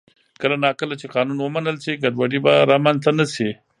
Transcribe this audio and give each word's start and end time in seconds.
کله 0.41 0.55
نا 0.63 0.69
کله 0.79 0.95
چې 1.01 1.11
قانون 1.15 1.37
ومنل 1.41 1.77
شي، 1.83 1.93
ګډوډي 2.03 2.39
به 2.45 2.53
رامنځته 2.71 3.11
نه 3.19 3.25
شي. 3.35 3.49